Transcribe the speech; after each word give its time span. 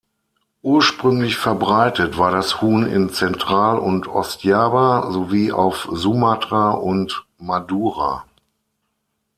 Ursprünglich 0.63 1.37
verbreitet 1.37 2.17
war 2.17 2.31
das 2.31 2.59
Huhn 2.59 2.87
in 2.87 3.09
Zentral- 3.11 3.77
und 3.77 4.07
Ostjava 4.07 5.11
sowie 5.11 5.51
auf 5.51 5.87
Sumatra 5.91 6.71
und 6.71 7.27
Madura. 7.37 8.25